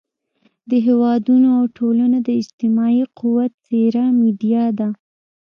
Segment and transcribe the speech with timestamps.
[0.69, 4.89] د هېوادونو او ټولنو د اجتماعي قوت څېره میډیا ده.